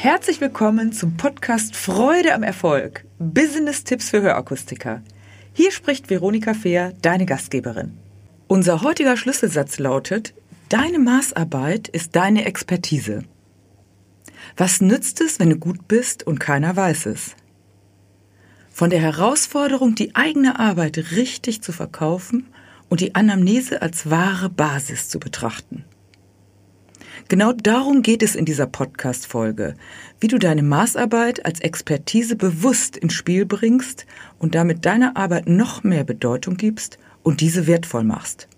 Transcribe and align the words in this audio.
Herzlich 0.00 0.40
willkommen 0.40 0.92
zum 0.92 1.16
Podcast 1.16 1.74
Freude 1.74 2.32
am 2.32 2.44
Erfolg. 2.44 3.04
Business-Tipps 3.18 4.10
für 4.10 4.22
Hörakustiker. 4.22 5.02
Hier 5.52 5.72
spricht 5.72 6.08
Veronika 6.08 6.54
Fehr, 6.54 6.92
deine 7.02 7.26
Gastgeberin. 7.26 7.98
Unser 8.46 8.82
heutiger 8.82 9.16
Schlüsselsatz 9.16 9.80
lautet, 9.80 10.34
deine 10.68 11.00
Maßarbeit 11.00 11.88
ist 11.88 12.14
deine 12.14 12.44
Expertise. 12.44 13.24
Was 14.56 14.80
nützt 14.80 15.20
es, 15.20 15.40
wenn 15.40 15.50
du 15.50 15.56
gut 15.56 15.88
bist 15.88 16.24
und 16.24 16.38
keiner 16.38 16.76
weiß 16.76 17.06
es? 17.06 17.34
Von 18.70 18.90
der 18.90 19.00
Herausforderung, 19.00 19.96
die 19.96 20.14
eigene 20.14 20.60
Arbeit 20.60 21.10
richtig 21.16 21.60
zu 21.60 21.72
verkaufen 21.72 22.46
und 22.88 23.00
die 23.00 23.16
Anamnese 23.16 23.82
als 23.82 24.08
wahre 24.08 24.48
Basis 24.48 25.08
zu 25.08 25.18
betrachten. 25.18 25.84
Genau 27.26 27.52
darum 27.52 28.02
geht 28.02 28.22
es 28.22 28.36
in 28.36 28.44
dieser 28.44 28.66
Podcast-Folge, 28.66 29.74
wie 30.20 30.28
du 30.28 30.38
deine 30.38 30.62
Maßarbeit 30.62 31.44
als 31.44 31.60
Expertise 31.60 32.36
bewusst 32.36 32.96
ins 32.96 33.14
Spiel 33.14 33.44
bringst 33.44 34.06
und 34.38 34.54
damit 34.54 34.86
deiner 34.86 35.16
Arbeit 35.16 35.48
noch 35.48 35.82
mehr 35.82 36.04
Bedeutung 36.04 36.56
gibst 36.56 36.98
und 37.22 37.40
diese 37.40 37.66
wertvoll 37.66 38.04
machst. 38.04 38.48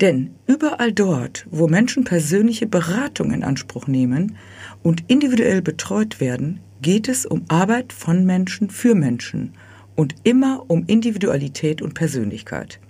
Denn 0.00 0.34
überall 0.46 0.92
dort, 0.92 1.46
wo 1.50 1.68
Menschen 1.68 2.04
persönliche 2.04 2.66
Beratung 2.66 3.30
in 3.32 3.44
Anspruch 3.44 3.86
nehmen 3.86 4.36
und 4.82 5.04
individuell 5.08 5.62
betreut 5.62 6.20
werden, 6.20 6.60
geht 6.82 7.08
es 7.08 7.24
um 7.24 7.44
Arbeit 7.48 7.92
von 7.92 8.24
Menschen 8.24 8.68
für 8.68 8.94
Menschen 8.94 9.52
und 9.94 10.14
immer 10.24 10.64
um 10.68 10.84
Individualität 10.86 11.82
und 11.82 11.94
Persönlichkeit. 11.94 12.80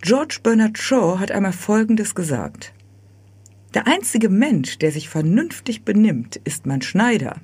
George 0.00 0.40
Bernard 0.42 0.78
Shaw 0.78 1.18
hat 1.18 1.30
einmal 1.30 1.52
Folgendes 1.52 2.14
gesagt. 2.14 2.73
Der 3.74 3.88
einzige 3.88 4.28
Mensch, 4.28 4.78
der 4.78 4.92
sich 4.92 5.08
vernünftig 5.08 5.84
benimmt, 5.84 6.36
ist 6.44 6.64
mein 6.64 6.80
Schneider. 6.80 7.40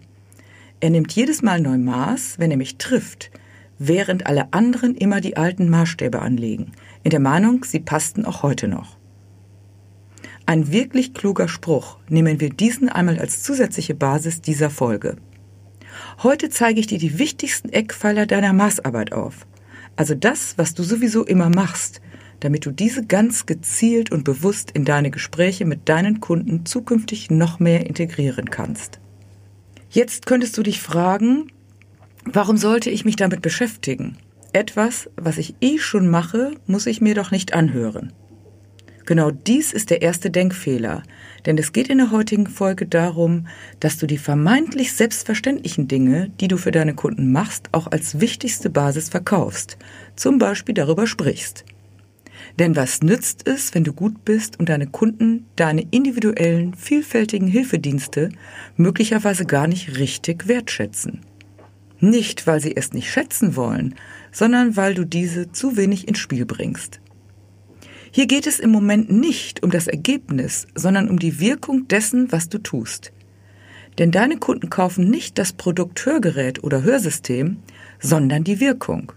Er 0.78 0.90
nimmt 0.90 1.12
jedes 1.12 1.42
Mal 1.42 1.60
neu 1.60 1.76
Maß, 1.76 2.38
wenn 2.38 2.52
er 2.52 2.56
mich 2.56 2.78
trifft, 2.78 3.32
während 3.78 4.26
alle 4.26 4.52
anderen 4.52 4.94
immer 4.94 5.20
die 5.20 5.36
alten 5.36 5.68
Maßstäbe 5.68 6.22
anlegen, 6.22 6.72
in 7.02 7.10
der 7.10 7.18
Meinung, 7.18 7.64
sie 7.64 7.80
passten 7.80 8.24
auch 8.24 8.44
heute 8.44 8.68
noch. 8.68 8.96
Ein 10.46 10.70
wirklich 10.70 11.14
kluger 11.14 11.48
Spruch. 11.48 11.98
Nehmen 12.08 12.40
wir 12.40 12.50
diesen 12.50 12.88
einmal 12.88 13.18
als 13.18 13.42
zusätzliche 13.42 13.94
Basis 13.94 14.40
dieser 14.40 14.70
Folge. 14.70 15.16
Heute 16.22 16.48
zeige 16.48 16.80
ich 16.80 16.86
dir 16.86 16.98
die 16.98 17.18
wichtigsten 17.18 17.70
Eckpfeiler 17.70 18.26
deiner 18.26 18.52
Maßarbeit 18.52 19.12
auf. 19.12 19.46
Also 19.96 20.14
das, 20.14 20.56
was 20.58 20.74
du 20.74 20.82
sowieso 20.82 21.24
immer 21.24 21.50
machst, 21.50 22.00
damit 22.40 22.66
du 22.66 22.70
diese 22.70 23.06
ganz 23.06 23.46
gezielt 23.46 24.10
und 24.10 24.24
bewusst 24.24 24.70
in 24.72 24.84
deine 24.84 25.10
Gespräche 25.10 25.64
mit 25.64 25.88
deinen 25.88 26.20
Kunden 26.20 26.66
zukünftig 26.66 27.30
noch 27.30 27.60
mehr 27.60 27.86
integrieren 27.86 28.50
kannst. 28.50 29.00
Jetzt 29.90 30.26
könntest 30.26 30.56
du 30.56 30.62
dich 30.62 30.80
fragen, 30.80 31.52
warum 32.24 32.56
sollte 32.56 32.90
ich 32.90 33.04
mich 33.04 33.16
damit 33.16 33.42
beschäftigen? 33.42 34.16
Etwas, 34.52 35.08
was 35.16 35.38
ich 35.38 35.54
eh 35.60 35.78
schon 35.78 36.08
mache, 36.08 36.52
muss 36.66 36.86
ich 36.86 37.00
mir 37.00 37.14
doch 37.14 37.30
nicht 37.30 37.54
anhören. 37.54 38.12
Genau 39.06 39.30
dies 39.32 39.72
ist 39.72 39.90
der 39.90 40.02
erste 40.02 40.30
Denkfehler, 40.30 41.02
denn 41.44 41.58
es 41.58 41.72
geht 41.72 41.88
in 41.88 41.98
der 41.98 42.12
heutigen 42.12 42.46
Folge 42.46 42.86
darum, 42.86 43.48
dass 43.80 43.98
du 43.98 44.06
die 44.06 44.18
vermeintlich 44.18 44.92
selbstverständlichen 44.92 45.88
Dinge, 45.88 46.30
die 46.40 46.46
du 46.46 46.56
für 46.56 46.70
deine 46.70 46.94
Kunden 46.94 47.32
machst, 47.32 47.70
auch 47.72 47.88
als 47.90 48.20
wichtigste 48.20 48.70
Basis 48.70 49.08
verkaufst, 49.08 49.78
zum 50.14 50.38
Beispiel 50.38 50.74
darüber 50.74 51.08
sprichst. 51.08 51.64
Denn 52.58 52.76
was 52.76 53.02
nützt 53.02 53.46
es, 53.46 53.74
wenn 53.74 53.84
du 53.84 53.92
gut 53.92 54.24
bist 54.24 54.58
und 54.58 54.68
deine 54.68 54.86
Kunden 54.86 55.46
deine 55.56 55.86
individuellen, 55.90 56.74
vielfältigen 56.74 57.48
Hilfedienste 57.48 58.30
möglicherweise 58.76 59.44
gar 59.44 59.66
nicht 59.66 59.98
richtig 59.98 60.48
wertschätzen? 60.48 61.20
Nicht, 62.00 62.46
weil 62.46 62.60
sie 62.60 62.76
es 62.76 62.92
nicht 62.92 63.10
schätzen 63.10 63.56
wollen, 63.56 63.94
sondern 64.32 64.76
weil 64.76 64.94
du 64.94 65.04
diese 65.04 65.52
zu 65.52 65.76
wenig 65.76 66.08
ins 66.08 66.18
Spiel 66.18 66.46
bringst. 66.46 67.00
Hier 68.10 68.26
geht 68.26 68.46
es 68.46 68.58
im 68.58 68.70
Moment 68.70 69.10
nicht 69.10 69.62
um 69.62 69.70
das 69.70 69.86
Ergebnis, 69.86 70.66
sondern 70.74 71.08
um 71.08 71.18
die 71.18 71.38
Wirkung 71.38 71.86
dessen, 71.88 72.32
was 72.32 72.48
du 72.48 72.58
tust. 72.58 73.12
Denn 73.98 74.10
deine 74.10 74.38
Kunden 74.38 74.70
kaufen 74.70 75.10
nicht 75.10 75.38
das 75.38 75.52
Produkt 75.52 76.04
Hörgerät 76.06 76.64
oder 76.64 76.82
Hörsystem, 76.82 77.58
sondern 78.00 78.44
die 78.44 78.60
Wirkung 78.60 79.12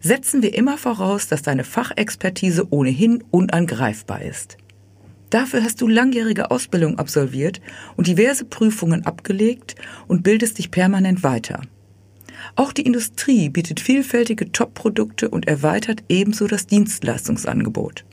setzen 0.00 0.42
wir 0.42 0.54
immer 0.54 0.78
voraus, 0.78 1.28
dass 1.28 1.42
deine 1.42 1.64
Fachexpertise 1.64 2.66
ohnehin 2.70 3.24
unangreifbar 3.30 4.22
ist. 4.22 4.56
Dafür 5.30 5.64
hast 5.64 5.80
du 5.80 5.88
langjährige 5.88 6.50
Ausbildung 6.50 6.98
absolviert 6.98 7.60
und 7.96 8.06
diverse 8.06 8.44
Prüfungen 8.44 9.04
abgelegt 9.06 9.74
und 10.06 10.22
bildest 10.22 10.58
dich 10.58 10.70
permanent 10.70 11.22
weiter. 11.22 11.62
Auch 12.54 12.72
die 12.72 12.82
Industrie 12.82 13.48
bietet 13.48 13.80
vielfältige 13.80 14.52
Top-Produkte 14.52 15.28
und 15.28 15.48
erweitert 15.48 16.04
ebenso 16.08 16.46
das 16.46 16.66
Dienstleistungsangebot. 16.66 18.04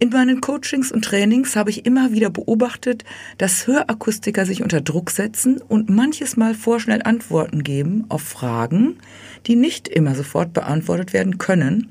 In 0.00 0.10
meinen 0.10 0.40
Coachings 0.40 0.92
und 0.92 1.04
Trainings 1.04 1.56
habe 1.56 1.70
ich 1.70 1.84
immer 1.84 2.12
wieder 2.12 2.30
beobachtet, 2.30 3.04
dass 3.36 3.66
Hörakustiker 3.66 4.46
sich 4.46 4.62
unter 4.62 4.80
Druck 4.80 5.10
setzen 5.10 5.60
und 5.60 5.90
manches 5.90 6.36
Mal 6.36 6.54
vorschnell 6.54 7.02
Antworten 7.02 7.64
geben 7.64 8.04
auf 8.08 8.22
Fragen, 8.22 8.98
die 9.46 9.56
nicht 9.56 9.88
immer 9.88 10.14
sofort 10.14 10.52
beantwortet 10.52 11.12
werden 11.12 11.38
können 11.38 11.90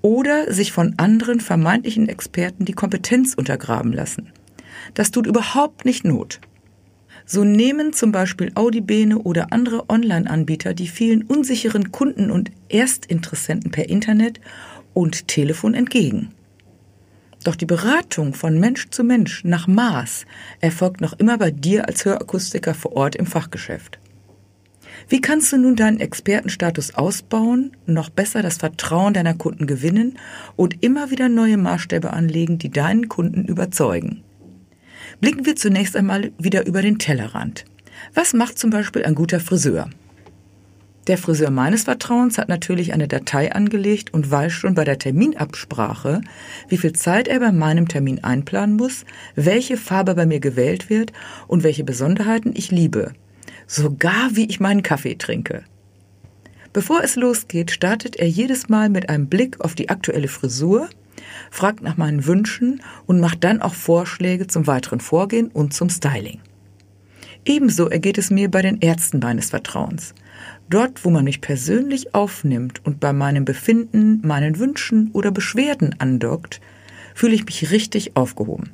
oder 0.00 0.50
sich 0.54 0.72
von 0.72 0.94
anderen 0.96 1.38
vermeintlichen 1.38 2.08
Experten 2.08 2.64
die 2.64 2.72
Kompetenz 2.72 3.34
untergraben 3.34 3.92
lassen. 3.92 4.32
Das 4.94 5.10
tut 5.10 5.26
überhaupt 5.26 5.84
nicht 5.84 6.02
Not. 6.02 6.40
So 7.26 7.44
nehmen 7.44 7.92
zum 7.92 8.10
Beispiel 8.10 8.52
Audibene 8.54 9.18
oder 9.18 9.52
andere 9.52 9.90
Online-Anbieter 9.90 10.72
die 10.72 10.88
vielen 10.88 11.22
unsicheren 11.24 11.92
Kunden 11.92 12.30
und 12.30 12.50
Erstinteressenten 12.70 13.70
per 13.70 13.90
Internet 13.90 14.40
und 14.94 15.28
Telefon 15.28 15.74
entgegen. 15.74 16.32
Doch 17.44 17.56
die 17.56 17.66
Beratung 17.66 18.32
von 18.32 18.58
Mensch 18.58 18.88
zu 18.88 19.04
Mensch 19.04 19.44
nach 19.44 19.66
Maß 19.66 20.24
erfolgt 20.60 21.02
noch 21.02 21.12
immer 21.12 21.36
bei 21.36 21.50
dir 21.50 21.86
als 21.86 22.04
Hörakustiker 22.04 22.74
vor 22.74 22.96
Ort 22.96 23.16
im 23.16 23.26
Fachgeschäft. 23.26 23.98
Wie 25.08 25.20
kannst 25.20 25.52
du 25.52 25.58
nun 25.58 25.76
deinen 25.76 26.00
Expertenstatus 26.00 26.94
ausbauen, 26.94 27.76
noch 27.84 28.08
besser 28.08 28.42
das 28.42 28.56
Vertrauen 28.56 29.12
deiner 29.12 29.34
Kunden 29.34 29.66
gewinnen 29.66 30.18
und 30.56 30.82
immer 30.82 31.10
wieder 31.10 31.28
neue 31.28 31.58
Maßstäbe 31.58 32.12
anlegen, 32.12 32.58
die 32.58 32.70
deinen 32.70 33.08
Kunden 33.08 33.44
überzeugen? 33.44 34.22
Blicken 35.20 35.44
wir 35.44 35.56
zunächst 35.56 35.96
einmal 35.96 36.32
wieder 36.38 36.66
über 36.66 36.80
den 36.80 36.98
Tellerrand. 36.98 37.66
Was 38.14 38.32
macht 38.32 38.58
zum 38.58 38.70
Beispiel 38.70 39.04
ein 39.04 39.14
guter 39.14 39.40
Friseur? 39.40 39.90
Der 41.06 41.18
Friseur 41.18 41.50
meines 41.50 41.84
Vertrauens 41.84 42.38
hat 42.38 42.48
natürlich 42.48 42.94
eine 42.94 43.08
Datei 43.08 43.52
angelegt 43.52 44.14
und 44.14 44.30
weiß 44.30 44.52
schon 44.52 44.74
bei 44.74 44.84
der 44.84 44.98
Terminabsprache, 44.98 46.22
wie 46.68 46.78
viel 46.78 46.94
Zeit 46.94 47.28
er 47.28 47.40
bei 47.40 47.52
meinem 47.52 47.88
Termin 47.88 48.24
einplanen 48.24 48.76
muss, 48.76 49.04
welche 49.34 49.76
Farbe 49.76 50.14
bei 50.14 50.24
mir 50.24 50.40
gewählt 50.40 50.88
wird 50.88 51.12
und 51.46 51.62
welche 51.62 51.84
Besonderheiten 51.84 52.52
ich 52.56 52.70
liebe. 52.70 53.12
Sogar 53.66 54.30
wie 54.32 54.46
ich 54.46 54.60
meinen 54.60 54.82
Kaffee 54.82 55.16
trinke. 55.16 55.64
Bevor 56.72 57.04
es 57.04 57.16
losgeht, 57.16 57.70
startet 57.70 58.16
er 58.16 58.28
jedes 58.28 58.70
Mal 58.70 58.88
mit 58.88 59.10
einem 59.10 59.28
Blick 59.28 59.60
auf 59.60 59.74
die 59.74 59.90
aktuelle 59.90 60.28
Frisur, 60.28 60.88
fragt 61.50 61.82
nach 61.82 61.98
meinen 61.98 62.24
Wünschen 62.24 62.80
und 63.04 63.20
macht 63.20 63.44
dann 63.44 63.60
auch 63.60 63.74
Vorschläge 63.74 64.46
zum 64.46 64.66
weiteren 64.66 65.00
Vorgehen 65.00 65.48
und 65.48 65.74
zum 65.74 65.90
Styling. 65.90 66.40
Ebenso 67.44 67.88
ergeht 67.88 68.16
es 68.16 68.30
mir 68.30 68.50
bei 68.50 68.62
den 68.62 68.80
Ärzten 68.80 69.18
meines 69.18 69.50
Vertrauens. 69.50 70.14
Dort, 70.70 71.04
wo 71.04 71.10
man 71.10 71.24
mich 71.24 71.40
persönlich 71.40 72.14
aufnimmt 72.14 72.84
und 72.84 73.00
bei 73.00 73.12
meinem 73.12 73.44
Befinden, 73.44 74.20
meinen 74.26 74.58
Wünschen 74.58 75.10
oder 75.12 75.30
Beschwerden 75.30 75.94
andockt, 75.98 76.60
fühle 77.14 77.34
ich 77.34 77.44
mich 77.44 77.70
richtig 77.70 78.16
aufgehoben. 78.16 78.70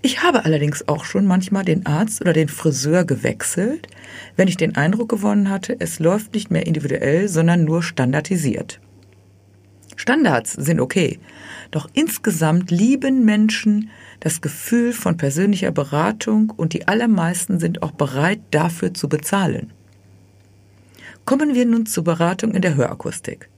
Ich 0.00 0.22
habe 0.22 0.44
allerdings 0.44 0.86
auch 0.88 1.04
schon 1.04 1.26
manchmal 1.26 1.64
den 1.64 1.86
Arzt 1.86 2.20
oder 2.20 2.32
den 2.32 2.48
Friseur 2.48 3.04
gewechselt, 3.04 3.88
wenn 4.36 4.48
ich 4.48 4.56
den 4.56 4.76
Eindruck 4.76 5.08
gewonnen 5.08 5.50
hatte, 5.50 5.76
es 5.78 5.98
läuft 5.98 6.34
nicht 6.34 6.50
mehr 6.50 6.66
individuell, 6.66 7.28
sondern 7.28 7.64
nur 7.64 7.82
standardisiert. 7.82 8.80
Standards 9.96 10.52
sind 10.52 10.80
okay, 10.80 11.18
doch 11.70 11.88
insgesamt 11.92 12.70
lieben 12.70 13.24
Menschen 13.24 13.90
das 14.20 14.40
Gefühl 14.40 14.92
von 14.92 15.16
persönlicher 15.16 15.72
Beratung 15.72 16.50
und 16.50 16.72
die 16.72 16.88
allermeisten 16.88 17.58
sind 17.58 17.82
auch 17.82 17.92
bereit 17.92 18.40
dafür 18.50 18.94
zu 18.94 19.08
bezahlen. 19.08 19.72
Kommen 21.24 21.54
wir 21.54 21.66
nun 21.66 21.86
zur 21.86 22.04
Beratung 22.04 22.52
in 22.52 22.62
der 22.62 22.74
Hörakustik. 22.74 23.48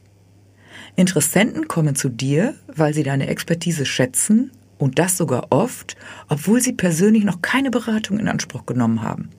Interessenten 0.97 1.67
kommen 1.67 1.97
zu 1.97 2.09
dir, 2.09 2.55
weil 2.67 2.95
sie 2.95 3.03
deine 3.03 3.27
Expertise 3.27 3.87
schätzen 3.87 4.53
und 4.79 4.99
das 4.99 5.17
sogar 5.17 5.47
oft, 5.51 5.97
obwohl 6.29 6.61
sie 6.61 6.73
persönlich 6.73 7.25
noch 7.25 7.43
keine 7.43 7.71
Beratung 7.71 8.19
in 8.19 8.29
Anspruch 8.29 8.67
genommen 8.67 9.03
haben. 9.03 9.31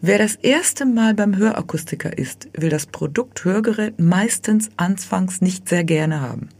Wer 0.00 0.18
das 0.18 0.36
erste 0.36 0.86
Mal 0.86 1.14
beim 1.14 1.36
Hörakustiker 1.36 2.16
ist, 2.16 2.48
will 2.52 2.68
das 2.68 2.86
Produkt 2.86 3.44
Hörgerät 3.44 3.98
meistens 3.98 4.70
anfangs 4.76 5.40
nicht 5.40 5.68
sehr 5.68 5.82
gerne 5.82 6.20
haben. 6.20 6.50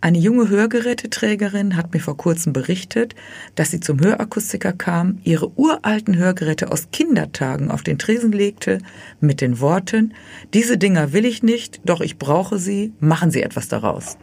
Eine 0.00 0.18
junge 0.18 0.48
Hörgeräteträgerin 0.48 1.74
hat 1.74 1.92
mir 1.92 1.98
vor 1.98 2.16
kurzem 2.16 2.52
berichtet, 2.52 3.16
dass 3.56 3.72
sie 3.72 3.80
zum 3.80 3.98
Hörakustiker 3.98 4.72
kam, 4.72 5.18
ihre 5.24 5.50
uralten 5.58 6.16
Hörgeräte 6.16 6.70
aus 6.70 6.92
Kindertagen 6.92 7.68
auf 7.68 7.82
den 7.82 7.98
Tresen 7.98 8.30
legte, 8.30 8.78
mit 9.20 9.40
den 9.40 9.58
Worten, 9.58 10.14
diese 10.54 10.78
Dinger 10.78 11.12
will 11.12 11.24
ich 11.24 11.42
nicht, 11.42 11.80
doch 11.84 12.00
ich 12.00 12.16
brauche 12.16 12.58
sie, 12.58 12.92
machen 13.00 13.32
Sie 13.32 13.42
etwas 13.42 13.66
daraus. 13.66 14.18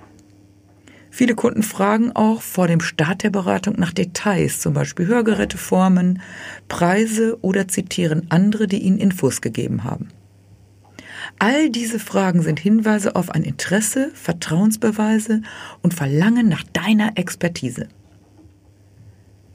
Viele 1.11 1.35
Kunden 1.35 1.63
fragen 1.63 2.13
auch 2.13 2.41
vor 2.41 2.67
dem 2.67 2.79
Start 2.79 3.23
der 3.23 3.29
Beratung 3.29 3.75
nach 3.77 3.91
Details, 3.91 4.61
zum 4.61 4.73
Beispiel 4.73 5.07
Hörgeräteformen, 5.07 6.21
Preise 6.69 7.37
oder 7.41 7.67
zitieren 7.67 8.27
andere, 8.29 8.67
die 8.67 8.79
ihnen 8.79 8.97
Infos 8.97 9.41
gegeben 9.41 9.83
haben. 9.83 10.07
All 11.39 11.69
diese 11.69 11.99
Fragen 11.99 12.41
sind 12.41 12.59
Hinweise 12.59 13.15
auf 13.15 13.29
ein 13.29 13.43
Interesse, 13.43 14.11
Vertrauensbeweise 14.13 15.41
und 15.81 15.93
Verlangen 15.93 16.47
nach 16.47 16.63
deiner 16.73 17.17
Expertise. 17.17 17.87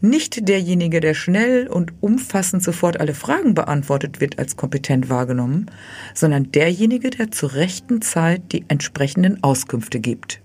Nicht 0.02 0.48
derjenige, 0.48 1.00
der 1.00 1.12
schnell 1.12 1.66
und 1.68 1.92
umfassend 2.00 2.62
sofort 2.62 2.98
alle 3.00 3.12
Fragen 3.12 3.52
beantwortet, 3.52 4.20
wird 4.20 4.38
als 4.38 4.56
kompetent 4.56 5.10
wahrgenommen, 5.10 5.66
sondern 6.14 6.50
derjenige, 6.52 7.10
der 7.10 7.30
zur 7.30 7.52
rechten 7.52 8.00
Zeit 8.00 8.52
die 8.52 8.64
entsprechenden 8.68 9.42
Auskünfte 9.42 10.00
gibt. 10.00 10.40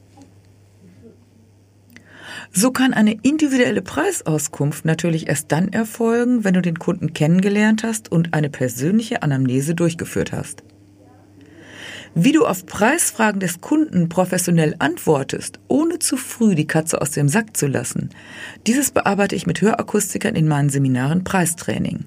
So 2.52 2.72
kann 2.72 2.94
eine 2.94 3.18
individuelle 3.22 3.82
Preisauskunft 3.82 4.84
natürlich 4.84 5.28
erst 5.30 5.52
dann 5.54 5.70
erfolgen, 5.70 6.44
wenn 6.44 6.54
du 6.54 6.62
den 6.62 6.80
Kunden 6.80 7.14
kennengelernt 7.14 7.84
hast 7.84 8.12
und 8.12 8.34
eine 8.34 8.50
persönliche 8.50 9.24
Anamnese 9.24 9.74
durchgeführt 9.74 10.34
hast. 10.34 10.64
Wie 12.18 12.32
du 12.32 12.46
auf 12.46 12.66
Preisfragen 12.66 13.42
des 13.42 13.60
Kunden 13.60 14.08
professionell 14.08 14.74
antwortest, 14.80 15.60
ohne 15.68 16.00
zu 16.00 16.16
früh 16.16 16.56
die 16.56 16.66
Katze 16.66 17.02
aus 17.02 17.12
dem 17.12 17.28
Sack 17.28 17.58
zu 17.58 17.68
lassen, 17.68 18.10
dieses 18.66 18.92
bearbeite 18.92 19.36
ich 19.36 19.46
mit 19.46 19.60
Hörakustikern 19.60 20.34
in 20.34 20.48
meinen 20.48 20.70
Seminaren 20.70 21.26
Preistraining. 21.26 22.06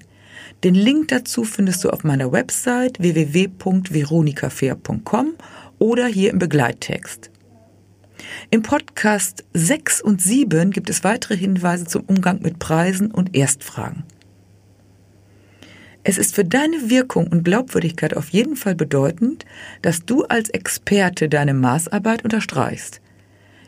Den 0.63 0.73
Link 0.73 1.09
dazu 1.09 1.43
findest 1.43 1.83
du 1.83 1.91
auf 1.91 2.03
meiner 2.03 2.31
Website 2.31 2.99
www.veronikafair.com 2.99 5.35
oder 5.77 6.07
hier 6.07 6.31
im 6.31 6.39
Begleittext. 6.39 7.29
Im 8.49 8.63
Podcast 8.63 9.43
6 9.53 10.01
und 10.01 10.23
7 10.23 10.71
gibt 10.71 10.89
es 10.89 11.03
weitere 11.03 11.37
Hinweise 11.37 11.85
zum 11.85 12.01
Umgang 12.07 12.41
mit 12.41 12.57
Preisen 12.57 13.11
und 13.11 13.35
Erstfragen. 13.35 14.05
Es 16.03 16.17
ist 16.17 16.33
für 16.33 16.45
deine 16.45 16.89
Wirkung 16.89 17.27
und 17.27 17.43
Glaubwürdigkeit 17.43 18.15
auf 18.15 18.29
jeden 18.29 18.55
Fall 18.55 18.75
bedeutend, 18.75 19.45
dass 19.81 20.05
du 20.05 20.23
als 20.23 20.49
Experte 20.49 21.27
deine 21.27 21.53
Maßarbeit 21.53 22.23
unterstreichst. 22.23 23.01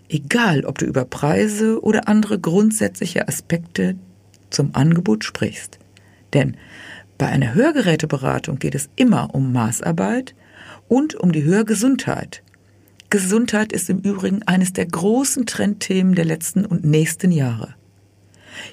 Egal, 0.09 0.65
ob 0.65 0.77
du 0.77 0.85
über 0.85 1.05
Preise 1.05 1.81
oder 1.83 2.07
andere 2.07 2.39
grundsätzliche 2.39 3.27
Aspekte 3.27 3.95
zum 4.49 4.75
Angebot 4.75 5.23
sprichst. 5.23 5.79
Denn 6.33 6.57
bei 7.17 7.27
einer 7.27 7.53
Hörgeräteberatung 7.53 8.59
geht 8.59 8.75
es 8.75 8.89
immer 8.95 9.35
um 9.35 9.53
Maßarbeit 9.53 10.33
und 10.87 11.15
um 11.15 11.31
die 11.31 11.43
Hörgesundheit. 11.43 12.43
Gesundheit 13.09 13.73
ist 13.73 13.89
im 13.89 13.99
Übrigen 13.99 14.41
eines 14.43 14.73
der 14.73 14.85
großen 14.85 15.45
Trendthemen 15.45 16.15
der 16.15 16.25
letzten 16.25 16.65
und 16.65 16.85
nächsten 16.85 17.31
Jahre. 17.31 17.75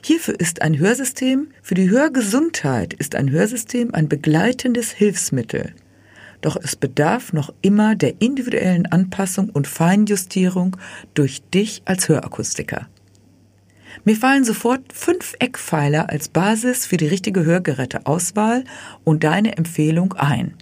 Hierfür 0.02 0.38
ist 0.38 0.62
ein 0.62 0.78
Hörsystem, 0.78 1.48
für 1.62 1.74
die 1.74 1.90
Hörgesundheit 1.90 2.94
ist 2.94 3.14
ein 3.14 3.30
Hörsystem 3.30 3.94
ein 3.94 4.08
begleitendes 4.08 4.90
Hilfsmittel. 4.90 5.74
Doch 6.40 6.56
es 6.56 6.76
bedarf 6.76 7.32
noch 7.32 7.52
immer 7.62 7.96
der 7.96 8.20
individuellen 8.20 8.86
Anpassung 8.86 9.50
und 9.50 9.66
Feinjustierung 9.66 10.76
durch 11.14 11.42
dich 11.42 11.82
als 11.84 12.08
Hörakustiker. 12.08 12.88
Mir 14.04 14.16
fallen 14.16 14.44
sofort 14.44 14.92
fünf 14.92 15.34
Eckpfeiler 15.40 16.08
als 16.10 16.28
Basis 16.28 16.86
für 16.86 16.96
die 16.96 17.08
richtige 17.08 17.44
Hörgeräteauswahl 17.44 18.64
und 19.04 19.24
deine 19.24 19.56
Empfehlung 19.56 20.12
ein. 20.12 20.54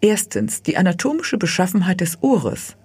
Erstens 0.00 0.62
die 0.62 0.76
anatomische 0.76 1.38
Beschaffenheit 1.38 2.00
des 2.00 2.22
Ohres. 2.22 2.76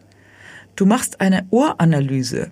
Du 0.76 0.86
machst 0.86 1.22
eine 1.22 1.48
Ohranalyse, 1.50 2.52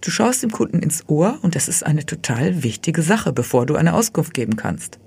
Du 0.00 0.10
schaust 0.10 0.42
dem 0.42 0.50
Kunden 0.50 0.78
ins 0.78 1.08
Ohr 1.08 1.38
und 1.42 1.54
das 1.54 1.68
ist 1.68 1.84
eine 1.84 2.06
total 2.06 2.62
wichtige 2.62 3.02
Sache, 3.02 3.32
bevor 3.32 3.66
du 3.66 3.76
eine 3.76 3.94
Auskunft 3.94 4.32
geben 4.32 4.56
kannst. 4.56 4.98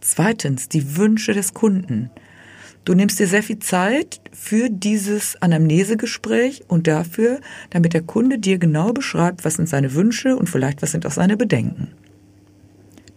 Zweitens, 0.00 0.68
die 0.68 0.96
Wünsche 0.96 1.34
des 1.34 1.54
Kunden. 1.54 2.10
Du 2.84 2.94
nimmst 2.94 3.18
dir 3.18 3.26
sehr 3.26 3.42
viel 3.42 3.58
Zeit 3.58 4.20
für 4.32 4.70
dieses 4.70 5.36
Anamnesegespräch 5.42 6.62
und 6.68 6.86
dafür, 6.86 7.40
damit 7.70 7.92
der 7.92 8.02
Kunde 8.02 8.38
dir 8.38 8.58
genau 8.58 8.92
beschreibt, 8.92 9.44
was 9.44 9.54
sind 9.54 9.68
seine 9.68 9.94
Wünsche 9.94 10.36
und 10.36 10.48
vielleicht 10.48 10.80
was 10.80 10.92
sind 10.92 11.04
auch 11.04 11.10
seine 11.10 11.36
Bedenken. 11.36 11.88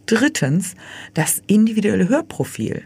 Drittens, 0.07 0.75
das 1.13 1.41
individuelle 1.47 2.09
Hörprofil. 2.09 2.83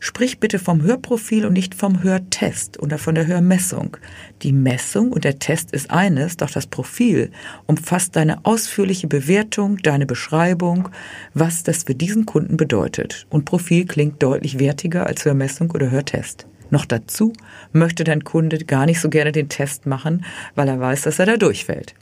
Sprich 0.00 0.38
bitte 0.38 0.58
vom 0.58 0.82
Hörprofil 0.82 1.44
und 1.44 1.54
nicht 1.54 1.74
vom 1.74 2.02
Hörtest 2.02 2.80
oder 2.80 2.98
von 2.98 3.14
der 3.14 3.26
Hörmessung. 3.26 3.96
Die 4.42 4.52
Messung 4.52 5.10
und 5.12 5.24
der 5.24 5.38
Test 5.38 5.72
ist 5.72 5.90
eines, 5.90 6.36
doch 6.36 6.50
das 6.50 6.66
Profil 6.68 7.30
umfasst 7.66 8.14
deine 8.14 8.44
ausführliche 8.44 9.08
Bewertung, 9.08 9.78
deine 9.78 10.06
Beschreibung, 10.06 10.88
was 11.34 11.64
das 11.64 11.84
für 11.84 11.94
diesen 11.94 12.26
Kunden 12.26 12.56
bedeutet. 12.56 13.26
Und 13.28 13.44
Profil 13.44 13.86
klingt 13.86 14.22
deutlich 14.22 14.58
wertiger 14.58 15.06
als 15.06 15.24
Hörmessung 15.24 15.70
oder 15.72 15.90
Hörtest. 15.90 16.46
Noch 16.70 16.84
dazu 16.84 17.32
möchte 17.72 18.04
dein 18.04 18.24
Kunde 18.24 18.58
gar 18.58 18.86
nicht 18.86 19.00
so 19.00 19.08
gerne 19.08 19.32
den 19.32 19.48
Test 19.48 19.86
machen, 19.86 20.24
weil 20.54 20.68
er 20.68 20.78
weiß, 20.78 21.02
dass 21.02 21.18
er 21.18 21.26
da 21.26 21.36
durchfällt. 21.36 21.94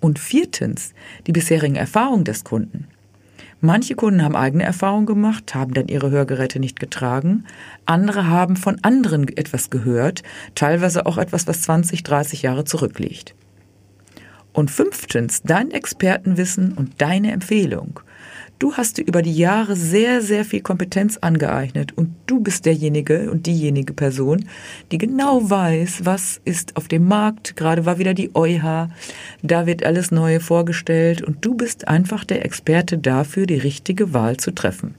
Und 0.00 0.18
viertens, 0.18 0.94
die 1.26 1.32
bisherigen 1.32 1.76
Erfahrungen 1.76 2.24
des 2.24 2.44
Kunden. 2.44 2.88
Manche 3.64 3.94
Kunden 3.94 4.24
haben 4.24 4.34
eigene 4.34 4.64
Erfahrungen 4.64 5.06
gemacht, 5.06 5.54
haben 5.54 5.72
dann 5.72 5.86
ihre 5.86 6.10
Hörgeräte 6.10 6.58
nicht 6.58 6.80
getragen. 6.80 7.44
Andere 7.86 8.26
haben 8.26 8.56
von 8.56 8.78
anderen 8.82 9.28
etwas 9.28 9.70
gehört, 9.70 10.24
teilweise 10.56 11.06
auch 11.06 11.16
etwas, 11.16 11.46
was 11.46 11.62
20, 11.62 12.02
30 12.02 12.42
Jahre 12.42 12.64
zurückliegt. 12.64 13.36
Und 14.52 14.72
fünftens, 14.72 15.42
dein 15.42 15.70
Expertenwissen 15.70 16.72
und 16.72 17.00
deine 17.00 17.30
Empfehlung. 17.30 18.00
Du 18.62 18.74
hast 18.74 18.98
dir 18.98 19.04
über 19.04 19.22
die 19.22 19.34
Jahre 19.34 19.74
sehr, 19.74 20.22
sehr 20.22 20.44
viel 20.44 20.60
Kompetenz 20.60 21.16
angeeignet 21.16 21.98
und 21.98 22.14
du 22.26 22.38
bist 22.38 22.64
derjenige 22.64 23.28
und 23.28 23.46
diejenige 23.46 23.92
Person, 23.92 24.44
die 24.92 24.98
genau 24.98 25.50
weiß, 25.50 26.04
was 26.04 26.40
ist 26.44 26.76
auf 26.76 26.86
dem 26.86 27.08
Markt. 27.08 27.56
Gerade 27.56 27.86
war 27.86 27.98
wieder 27.98 28.14
die 28.14 28.36
EuH, 28.36 28.86
da 29.42 29.66
wird 29.66 29.84
alles 29.84 30.12
Neue 30.12 30.38
vorgestellt 30.38 31.22
und 31.22 31.44
du 31.44 31.56
bist 31.56 31.88
einfach 31.88 32.22
der 32.22 32.44
Experte 32.44 32.98
dafür, 32.98 33.46
die 33.46 33.58
richtige 33.58 34.14
Wahl 34.14 34.36
zu 34.36 34.52
treffen. 34.52 34.94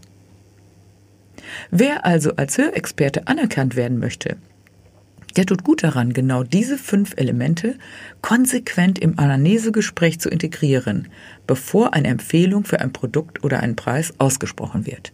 Wer 1.72 2.06
also 2.06 2.36
als 2.36 2.58
Hörexperte 2.58 3.30
anerkannt 3.30 3.78
werden 3.78 3.98
möchte, 3.98 4.36
der 5.36 5.46
tut 5.46 5.64
gut 5.64 5.84
daran, 5.84 6.14
genau 6.14 6.44
diese 6.44 6.78
fünf 6.78 7.14
Elemente 7.18 7.76
konsequent 8.22 9.00
im 9.00 9.18
Anamnesegespräch 9.18 10.20
zu 10.20 10.30
integrieren, 10.30 11.08
bevor 11.48 11.94
eine 11.94 12.10
Empfehlung 12.10 12.66
für 12.66 12.80
ein 12.80 12.94
Produkt 12.94 13.44
oder 13.44 13.60
einen 13.60 13.76
Preis 13.76 14.14
ausgesprochen 14.20 14.86
wird. 14.86 15.12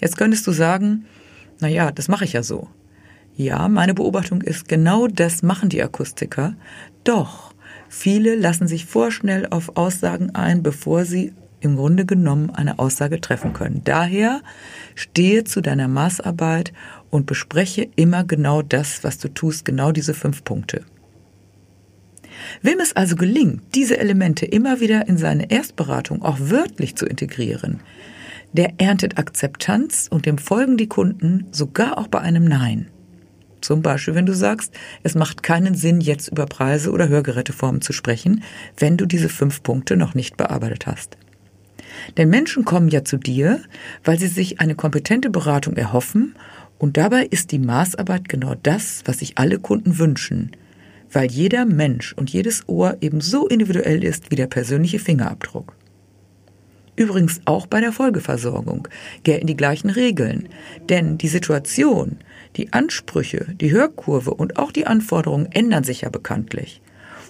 Jetzt 0.00 0.16
könntest 0.16 0.46
du 0.46 0.52
sagen, 0.52 1.06
na 1.60 1.68
ja, 1.68 1.90
das 1.90 2.08
mache 2.08 2.24
ich 2.24 2.32
ja 2.32 2.42
so. 2.42 2.68
Ja, 3.36 3.68
meine 3.68 3.94
Beobachtung 3.94 4.42
ist, 4.42 4.68
genau 4.68 5.06
das 5.06 5.42
machen 5.42 5.68
die 5.68 5.82
Akustiker. 5.82 6.54
Doch 7.04 7.54
viele 7.88 8.34
lassen 8.34 8.66
sich 8.66 8.84
vorschnell 8.84 9.46
auf 9.50 9.76
Aussagen 9.76 10.34
ein, 10.34 10.62
bevor 10.62 11.04
sie 11.04 11.32
im 11.60 11.76
Grunde 11.76 12.04
genommen 12.06 12.50
eine 12.50 12.78
Aussage 12.78 13.20
treffen 13.20 13.52
können. 13.52 13.82
Daher 13.84 14.42
stehe 14.94 15.44
zu 15.44 15.60
deiner 15.60 15.88
Maßarbeit 15.88 16.72
und 17.10 17.26
bespreche 17.26 17.88
immer 17.96 18.24
genau 18.24 18.62
das, 18.62 19.04
was 19.04 19.18
du 19.18 19.28
tust, 19.28 19.64
genau 19.64 19.92
diese 19.92 20.14
fünf 20.14 20.44
Punkte. 20.44 20.84
Wem 22.62 22.80
es 22.80 22.94
also 22.94 23.16
gelingt, 23.16 23.62
diese 23.74 23.98
Elemente 23.98 24.46
immer 24.46 24.80
wieder 24.80 25.08
in 25.08 25.18
seine 25.18 25.50
Erstberatung 25.50 26.22
auch 26.22 26.38
wörtlich 26.40 26.96
zu 26.96 27.06
integrieren, 27.06 27.80
der 28.52 28.74
erntet 28.78 29.18
Akzeptanz 29.18 30.08
und 30.10 30.24
dem 30.24 30.38
folgen 30.38 30.76
die 30.76 30.88
Kunden 30.88 31.46
sogar 31.50 31.98
auch 31.98 32.08
bei 32.08 32.20
einem 32.20 32.44
Nein. 32.44 32.88
Zum 33.60 33.82
Beispiel, 33.82 34.14
wenn 34.14 34.26
du 34.26 34.34
sagst, 34.34 34.72
es 35.02 35.14
macht 35.14 35.42
keinen 35.42 35.74
Sinn, 35.74 36.00
jetzt 36.00 36.28
über 36.28 36.46
Preise 36.46 36.90
oder 36.92 37.08
Hörgeräteformen 37.08 37.80
zu 37.80 37.92
sprechen, 37.92 38.42
wenn 38.78 38.96
du 38.96 39.04
diese 39.04 39.28
fünf 39.28 39.62
Punkte 39.62 39.96
noch 39.96 40.14
nicht 40.14 40.36
bearbeitet 40.36 40.86
hast. 40.86 41.18
Denn 42.16 42.30
Menschen 42.30 42.64
kommen 42.64 42.88
ja 42.88 43.04
zu 43.04 43.16
dir, 43.16 43.60
weil 44.04 44.18
sie 44.18 44.28
sich 44.28 44.60
eine 44.60 44.76
kompetente 44.76 45.30
Beratung 45.30 45.76
erhoffen 45.76 46.36
und 46.78 46.96
dabei 46.96 47.24
ist 47.24 47.52
die 47.52 47.58
Maßarbeit 47.58 48.28
genau 48.28 48.54
das, 48.62 49.02
was 49.04 49.18
sich 49.18 49.36
alle 49.36 49.58
Kunden 49.58 49.98
wünschen, 49.98 50.52
weil 51.12 51.30
jeder 51.30 51.64
Mensch 51.64 52.12
und 52.12 52.30
jedes 52.30 52.68
Ohr 52.68 52.96
eben 53.00 53.20
so 53.20 53.46
individuell 53.48 54.04
ist 54.04 54.30
wie 54.30 54.36
der 54.36 54.46
persönliche 54.46 54.98
Fingerabdruck. 54.98 55.74
Übrigens 56.96 57.40
auch 57.44 57.66
bei 57.66 57.80
der 57.80 57.92
Folgeversorgung 57.92 58.88
gelten 59.22 59.46
die 59.46 59.56
gleichen 59.56 59.88
Regeln, 59.88 60.48
denn 60.88 61.16
die 61.16 61.28
Situation, 61.28 62.16
die 62.56 62.72
Ansprüche, 62.72 63.46
die 63.60 63.70
Hörkurve 63.70 64.34
und 64.34 64.58
auch 64.58 64.72
die 64.72 64.86
Anforderungen 64.86 65.46
ändern 65.52 65.84
sich 65.84 66.00
ja 66.00 66.08
bekanntlich. 66.08 66.82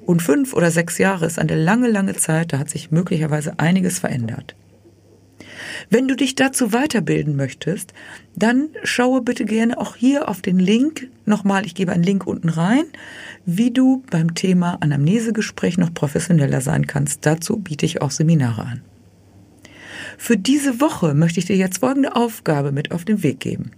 Und 0.07 0.23
fünf 0.23 0.55
oder 0.55 0.71
sechs 0.71 0.97
Jahre 0.97 1.27
ist 1.27 1.39
eine 1.39 1.55
lange, 1.55 1.89
lange 1.89 2.15
Zeit, 2.15 2.55
da 2.55 2.59
hat 2.59 2.71
sich 2.71 2.91
möglicherweise 2.91 3.59
einiges 3.59 3.99
verändert. 3.99 4.55
Wenn 5.91 6.09
du 6.09 6.17
dich 6.17 6.35
dazu 6.35 6.73
weiterbilden 6.73 7.37
möchtest, 7.37 7.93
dann 8.37 8.69
schaue 8.83 9.23
bitte 9.23 9.45
gerne 9.45 9.79
auch 9.79 9.97
hier 9.97 10.29
auf 10.29 10.43
den 10.43 10.59
Link 10.59 11.09
nochmal, 11.27 11.67
ich 11.67 11.75
gebe 11.75 11.93
einen 11.93 12.03
Link 12.03 12.27
unten 12.27 12.49
rein, 12.49 12.85
wie 13.45 13.71
du 13.71 14.03
beim 14.11 14.35
Thema 14.35 14.79
Anamnesegespräch 14.81 15.79
noch 15.79 15.93
professioneller 15.93 16.61
sein 16.61 16.87
kannst. 16.87 17.27
Dazu 17.27 17.59
biete 17.59 17.87
ich 17.87 18.03
auch 18.03 18.11
Seminare 18.11 18.63
an. 18.63 18.83
Für 20.17 20.37
diese 20.37 20.81
Woche 20.81 21.15
möchte 21.15 21.41
ich 21.41 21.47
dir 21.47 21.57
jetzt 21.57 21.79
folgende 21.79 22.17
Aufgabe 22.17 22.73
mit 22.73 22.93
auf 22.93 23.05
den 23.05 23.23
Weg 23.23 23.41
geben. 23.41 23.71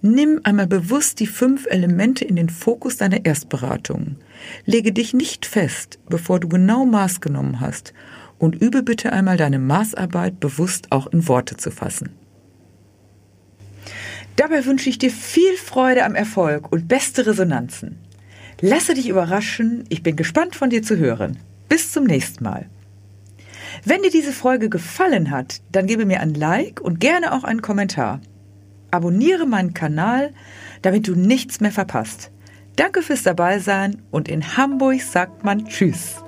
Nimm 0.00 0.40
einmal 0.44 0.66
bewusst 0.66 1.20
die 1.20 1.26
fünf 1.26 1.66
Elemente 1.66 2.24
in 2.24 2.36
den 2.36 2.48
Fokus 2.48 2.96
deiner 2.96 3.24
Erstberatung. 3.24 4.16
Lege 4.64 4.92
dich 4.92 5.12
nicht 5.12 5.44
fest, 5.44 5.98
bevor 6.08 6.38
du 6.38 6.48
genau 6.48 6.86
Maß 6.86 7.20
genommen 7.20 7.60
hast 7.60 7.92
und 8.38 8.60
übe 8.60 8.82
bitte 8.82 9.12
einmal 9.12 9.36
deine 9.36 9.58
Maßarbeit 9.58 10.40
bewusst 10.40 10.92
auch 10.92 11.06
in 11.08 11.28
Worte 11.28 11.56
zu 11.56 11.70
fassen. 11.70 12.10
Dabei 14.36 14.64
wünsche 14.64 14.88
ich 14.88 14.98
dir 14.98 15.10
viel 15.10 15.56
Freude 15.56 16.04
am 16.04 16.14
Erfolg 16.14 16.70
und 16.70 16.86
beste 16.86 17.26
Resonanzen. 17.26 17.98
Lasse 18.60 18.94
dich 18.94 19.08
überraschen, 19.08 19.84
ich 19.88 20.02
bin 20.02 20.14
gespannt 20.14 20.54
von 20.54 20.70
dir 20.70 20.82
zu 20.82 20.96
hören. 20.96 21.38
Bis 21.68 21.92
zum 21.92 22.04
nächsten 22.04 22.44
Mal. 22.44 22.66
Wenn 23.84 24.02
dir 24.02 24.10
diese 24.10 24.32
Folge 24.32 24.68
gefallen 24.68 25.30
hat, 25.30 25.60
dann 25.72 25.86
gebe 25.86 26.06
mir 26.06 26.20
ein 26.20 26.34
Like 26.34 26.80
und 26.80 27.00
gerne 27.00 27.32
auch 27.32 27.44
einen 27.44 27.62
Kommentar. 27.62 28.20
Abonniere 28.90 29.46
meinen 29.46 29.74
Kanal, 29.74 30.32
damit 30.82 31.06
du 31.08 31.14
nichts 31.14 31.60
mehr 31.60 31.72
verpasst. 31.72 32.30
Danke 32.76 33.02
fürs 33.02 33.24
Dabeisein 33.24 34.02
und 34.10 34.28
in 34.28 34.56
Hamburg 34.56 35.02
sagt 35.02 35.44
man 35.44 35.66
Tschüss. 35.66 36.22